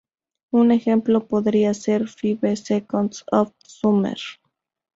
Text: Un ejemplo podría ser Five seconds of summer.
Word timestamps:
Un 0.49 0.71
ejemplo 0.71 1.27
podría 1.27 1.75
ser 1.75 2.07
Five 2.07 2.55
seconds 2.55 3.23
of 3.31 3.53
summer. 3.63 4.17